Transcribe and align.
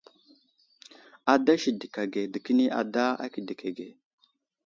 Ada 1.33 1.55
sədək 1.65 1.99
age 2.05 2.25
dekəni 2.39 2.65
ada 2.79 3.05
kedək 3.35 3.65
age. 3.73 3.89